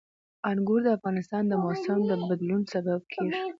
[0.49, 3.39] انګور د افغانستان د موسم د بدلون سبب کېږي.